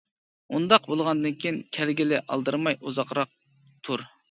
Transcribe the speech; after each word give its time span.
ئۇنداق 0.59 0.87
بولغاندىن 0.93 1.35
كېيىن 1.43 1.59
كەلگىلى 1.77 2.23
ئالدىرىماي 2.23 2.81
ئۇزاقراق 2.81 3.33
تۇر. 3.89 4.07